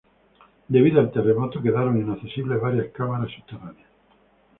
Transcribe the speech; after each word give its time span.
Debido 0.67 0.99
al 0.99 1.11
terremoto, 1.11 1.61
quedaron 1.61 1.95
inaccesibles 1.99 2.59
varias 2.59 2.87
cámaras 2.91 3.31
subterráneas. 3.35 3.87